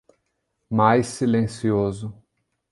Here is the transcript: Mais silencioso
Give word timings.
Mais 0.67 1.03
silencioso 1.05 2.11